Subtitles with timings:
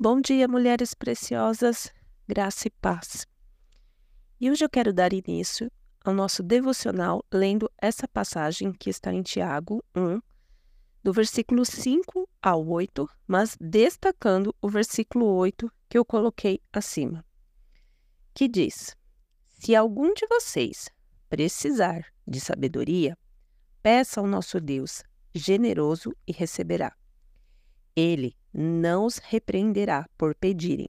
[0.00, 1.92] Bom dia, mulheres preciosas,
[2.24, 3.26] graça e paz.
[4.40, 5.68] E hoje eu quero dar início
[6.04, 10.20] ao nosso devocional lendo essa passagem que está em Tiago 1,
[11.02, 17.24] do versículo 5 ao 8, mas destacando o versículo 8 que eu coloquei acima,
[18.32, 18.96] que diz:
[19.48, 20.88] Se algum de vocês
[21.28, 23.18] precisar de sabedoria,
[23.82, 25.02] peça ao nosso Deus,
[25.34, 26.94] generoso, e receberá.
[27.96, 30.88] Ele não os repreenderá por pedirem.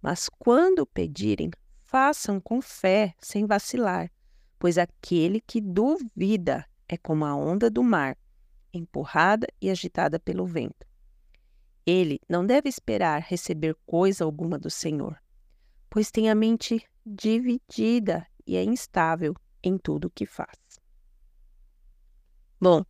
[0.00, 1.50] Mas quando pedirem,
[1.84, 4.10] façam com fé, sem vacilar,
[4.58, 8.16] pois aquele que duvida é como a onda do mar,
[8.72, 10.86] empurrada e agitada pelo vento.
[11.84, 15.20] Ele não deve esperar receber coisa alguma do Senhor,
[15.90, 20.80] pois tem a mente dividida e é instável em tudo o que faz.
[22.60, 22.82] Bom,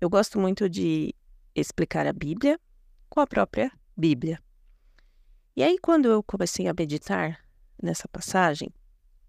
[0.00, 1.14] eu gosto muito de
[1.54, 2.58] explicar a Bíblia
[3.16, 4.38] com a própria Bíblia.
[5.56, 7.42] E aí, quando eu comecei a meditar
[7.82, 8.68] nessa passagem,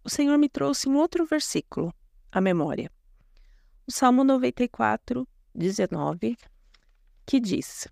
[0.04, 1.94] o Senhor me trouxe um outro versículo
[2.30, 2.92] à memória.
[3.88, 6.38] O Salmo 94, 19,
[7.26, 7.88] que diz: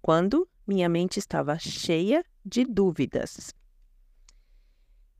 [0.00, 3.52] Quando minha mente estava cheia de dúvidas.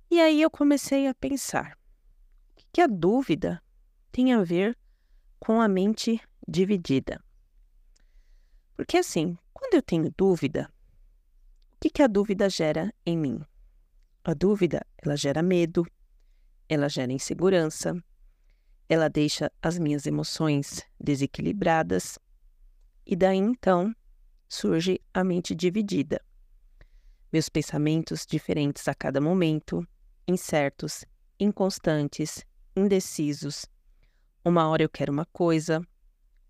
[0.09, 1.77] E aí eu comecei a pensar:
[2.73, 3.61] que a dúvida
[4.13, 4.79] tem a ver
[5.41, 7.21] com a mente dividida?
[8.77, 10.71] Porque assim, quando eu tenho dúvida,
[11.73, 13.41] o que, que a dúvida gera em mim?
[14.23, 15.87] A dúvida, ela gera medo,
[16.69, 17.95] ela gera insegurança,
[18.89, 22.19] ela deixa as minhas emoções desequilibradas
[23.07, 23.95] e daí então
[24.49, 26.21] surge a mente dividida.
[27.33, 29.87] Meus pensamentos diferentes a cada momento,
[30.27, 31.05] incertos,
[31.39, 32.45] inconstantes,
[32.77, 33.67] indecisos.
[34.45, 35.83] Uma hora eu quero uma coisa,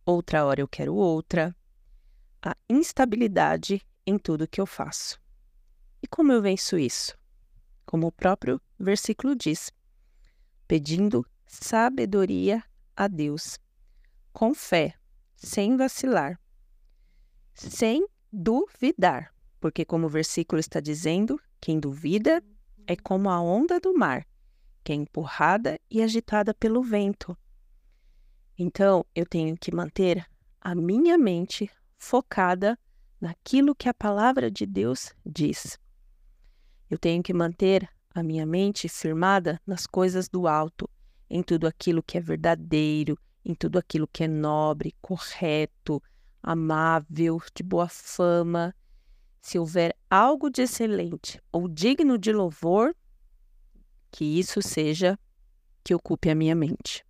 [0.05, 1.55] outra hora eu quero outra,
[2.45, 5.19] a instabilidade em tudo que eu faço.
[6.03, 7.17] E como eu venço isso?
[7.87, 9.73] Como o próprio versículo diz,
[10.69, 12.63] pedindo sabedoria
[12.95, 13.59] a Deus,
[14.33, 14.95] com fé,
[15.35, 16.39] sem vacilar,
[17.55, 22.43] sem duvidar, porque, como o versículo está dizendo, quem duvida
[22.87, 24.27] é como a onda do mar,
[24.83, 27.37] que é empurrada e agitada pelo vento.
[28.59, 30.27] Então, eu tenho que manter
[30.61, 31.71] a minha mente
[32.05, 32.79] focada
[33.19, 35.79] naquilo que a palavra de Deus diz.
[36.91, 40.89] Eu tenho que manter a minha mente firmada nas coisas do alto,
[41.29, 46.01] em tudo aquilo que é verdadeiro, em tudo aquilo que é nobre, correto,
[46.43, 48.75] amável, de boa fama.
[49.41, 52.95] Se houver algo de excelente ou digno de louvor,
[54.11, 55.19] que isso seja
[55.83, 57.05] que ocupe a minha mente.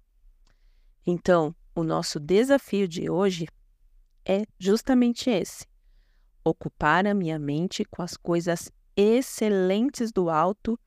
[1.04, 3.46] Então, o nosso desafio de hoje
[4.24, 5.66] é justamente esse:
[6.44, 10.78] ocupar a minha mente com as coisas excelentes do alto,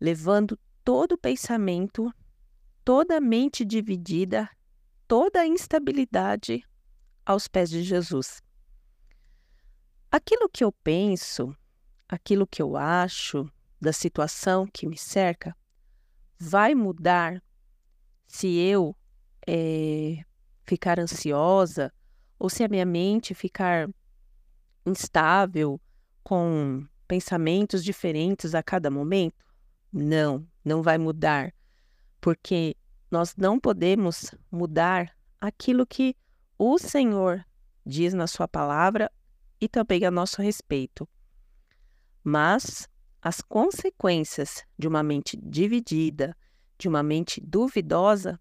[0.00, 2.12] levando todo o pensamento,
[2.84, 4.48] toda a mente dividida,
[5.06, 6.62] toda instabilidade
[7.24, 8.42] aos pés de Jesus.
[10.10, 11.54] Aquilo que eu penso,
[12.08, 15.56] aquilo que eu acho da situação que me cerca,
[16.38, 17.42] vai mudar
[18.26, 18.96] se eu
[19.46, 20.24] é,
[20.64, 21.92] ficar ansiosa
[22.38, 23.88] ou se a minha mente ficar
[24.84, 25.80] instável,
[26.22, 29.44] com pensamentos diferentes a cada momento?
[29.92, 31.54] Não, não vai mudar,
[32.20, 32.76] porque
[33.10, 36.16] nós não podemos mudar aquilo que
[36.58, 37.44] o Senhor
[37.84, 39.10] diz na Sua palavra
[39.60, 41.08] e também a nosso respeito.
[42.22, 42.88] Mas
[43.20, 46.36] as consequências de uma mente dividida,
[46.78, 48.40] de uma mente duvidosa,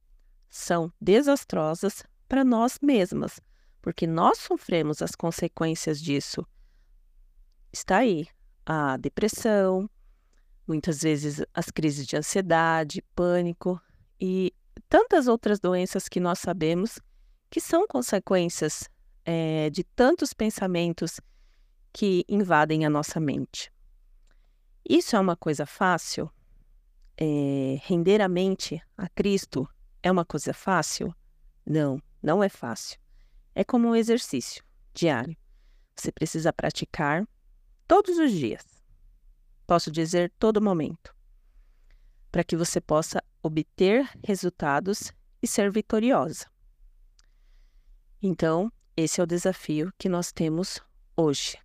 [0.49, 3.39] são desastrosas para nós mesmas,
[3.83, 6.47] porque nós sofremos as consequências disso.
[7.71, 8.25] Está aí
[8.65, 9.89] a depressão,
[10.65, 13.79] muitas vezes as crises de ansiedade, pânico
[14.19, 14.53] e
[14.87, 16.97] tantas outras doenças que nós sabemos
[17.51, 18.89] que são consequências
[19.25, 21.19] é, de tantos pensamentos
[21.91, 23.69] que invadem a nossa mente.
[24.89, 26.31] Isso é uma coisa fácil?
[27.17, 29.67] É, render a mente a Cristo
[30.01, 31.13] é uma coisa fácil?
[31.65, 33.02] Não, não é fácil.
[33.55, 34.63] É como um exercício
[34.93, 35.37] diário.
[35.95, 37.27] Você precisa praticar
[37.87, 38.65] todos os dias.
[39.67, 41.15] Posso dizer todo momento.
[42.31, 46.47] Para que você possa obter resultados e ser vitoriosa.
[48.21, 50.79] Então, esse é o desafio que nós temos
[51.15, 51.57] hoje: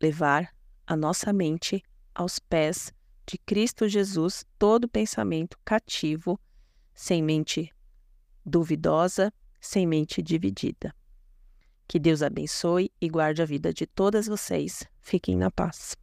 [0.00, 0.54] levar
[0.86, 1.82] a nossa mente
[2.14, 2.92] aos pés
[3.26, 6.38] de Cristo Jesus, todo pensamento cativo,
[6.94, 7.74] sem mente
[8.44, 10.94] duvidosa, sem mente dividida.
[11.86, 14.84] Que Deus abençoe e guarde a vida de todas vocês.
[15.00, 15.96] Fiquem na paz.